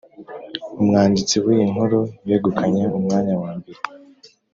Umwanditsi 0.81 1.35
w’iyi 1.43 1.65
nkuru 1.71 1.99
yegukanye 2.29 2.83
umwanya 2.97 3.33
wa 3.41 3.51
mbere 3.57 3.79